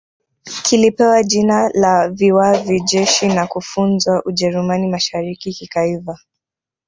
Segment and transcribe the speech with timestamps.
[0.63, 6.19] Kilipewa jina la Viwavi Jeshi na kufunzwa Ujerumani Mashariki kikaiva